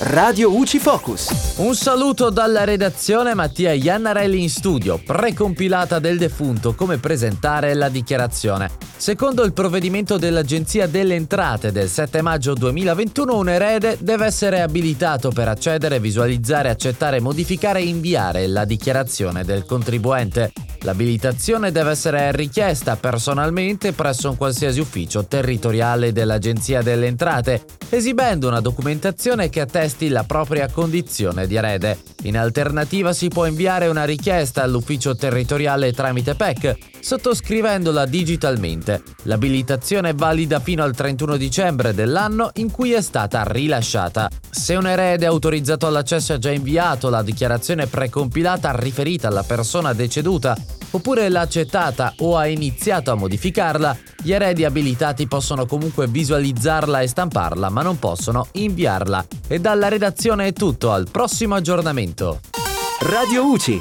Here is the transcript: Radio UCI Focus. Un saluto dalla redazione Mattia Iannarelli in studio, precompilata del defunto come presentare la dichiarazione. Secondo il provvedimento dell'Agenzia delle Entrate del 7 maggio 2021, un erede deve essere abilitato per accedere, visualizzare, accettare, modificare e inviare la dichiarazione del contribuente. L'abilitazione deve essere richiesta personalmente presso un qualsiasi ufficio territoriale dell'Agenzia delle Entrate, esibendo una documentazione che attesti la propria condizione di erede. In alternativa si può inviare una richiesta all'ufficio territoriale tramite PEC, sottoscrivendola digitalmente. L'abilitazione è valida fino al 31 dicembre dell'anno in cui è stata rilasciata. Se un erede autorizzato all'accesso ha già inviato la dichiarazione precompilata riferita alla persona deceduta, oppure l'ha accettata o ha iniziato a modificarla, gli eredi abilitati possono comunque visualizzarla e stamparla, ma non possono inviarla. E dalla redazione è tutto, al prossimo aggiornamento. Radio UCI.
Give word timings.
Radio 0.00 0.54
UCI 0.54 0.78
Focus. 0.78 1.56
Un 1.56 1.74
saluto 1.74 2.30
dalla 2.30 2.62
redazione 2.62 3.34
Mattia 3.34 3.72
Iannarelli 3.72 4.40
in 4.40 4.48
studio, 4.48 5.00
precompilata 5.04 5.98
del 5.98 6.18
defunto 6.18 6.76
come 6.76 6.98
presentare 6.98 7.74
la 7.74 7.88
dichiarazione. 7.88 8.70
Secondo 8.96 9.42
il 9.42 9.52
provvedimento 9.52 10.16
dell'Agenzia 10.16 10.86
delle 10.86 11.16
Entrate 11.16 11.72
del 11.72 11.88
7 11.88 12.22
maggio 12.22 12.54
2021, 12.54 13.36
un 13.36 13.48
erede 13.48 13.96
deve 13.98 14.26
essere 14.26 14.60
abilitato 14.60 15.30
per 15.30 15.48
accedere, 15.48 15.98
visualizzare, 15.98 16.70
accettare, 16.70 17.20
modificare 17.20 17.80
e 17.80 17.86
inviare 17.88 18.46
la 18.46 18.64
dichiarazione 18.64 19.42
del 19.42 19.64
contribuente. 19.64 20.52
L'abilitazione 20.82 21.72
deve 21.72 21.90
essere 21.90 22.30
richiesta 22.32 22.96
personalmente 22.96 23.92
presso 23.92 24.30
un 24.30 24.36
qualsiasi 24.36 24.78
ufficio 24.78 25.26
territoriale 25.26 26.12
dell'Agenzia 26.12 26.82
delle 26.82 27.06
Entrate, 27.06 27.64
esibendo 27.88 28.46
una 28.48 28.60
documentazione 28.60 29.48
che 29.48 29.60
attesti 29.60 30.08
la 30.08 30.22
propria 30.22 30.68
condizione 30.70 31.46
di 31.46 31.56
erede. 31.56 31.98
In 32.22 32.38
alternativa 32.38 33.12
si 33.12 33.28
può 33.28 33.46
inviare 33.46 33.88
una 33.88 34.04
richiesta 34.04 34.62
all'ufficio 34.62 35.16
territoriale 35.16 35.92
tramite 35.92 36.34
PEC, 36.34 36.76
sottoscrivendola 37.00 38.06
digitalmente. 38.06 39.02
L'abilitazione 39.24 40.10
è 40.10 40.14
valida 40.14 40.60
fino 40.60 40.84
al 40.84 40.94
31 40.94 41.36
dicembre 41.36 41.92
dell'anno 41.92 42.50
in 42.54 42.70
cui 42.70 42.92
è 42.92 43.02
stata 43.02 43.42
rilasciata. 43.44 44.30
Se 44.50 44.74
un 44.74 44.86
erede 44.86 45.26
autorizzato 45.26 45.86
all'accesso 45.86 46.34
ha 46.34 46.38
già 46.38 46.50
inviato 46.50 47.10
la 47.10 47.22
dichiarazione 47.22 47.86
precompilata 47.86 48.74
riferita 48.74 49.28
alla 49.28 49.42
persona 49.42 49.92
deceduta, 49.92 50.56
oppure 50.90 51.28
l'ha 51.28 51.40
accettata 51.40 52.14
o 52.18 52.36
ha 52.36 52.46
iniziato 52.46 53.10
a 53.10 53.14
modificarla, 53.14 53.96
gli 54.22 54.32
eredi 54.32 54.64
abilitati 54.64 55.26
possono 55.26 55.66
comunque 55.66 56.06
visualizzarla 56.06 57.00
e 57.00 57.06
stamparla, 57.06 57.68
ma 57.68 57.82
non 57.82 57.98
possono 57.98 58.46
inviarla. 58.52 59.24
E 59.46 59.58
dalla 59.58 59.88
redazione 59.88 60.46
è 60.48 60.52
tutto, 60.52 60.92
al 60.92 61.08
prossimo 61.10 61.54
aggiornamento. 61.54 62.40
Radio 63.00 63.46
UCI. 63.46 63.76